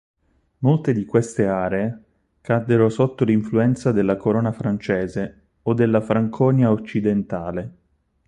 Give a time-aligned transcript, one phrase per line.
[0.61, 2.03] Molte di queste aree
[2.41, 7.73] caddero sotto l'influenza della corona francese o della Franconia occidentale.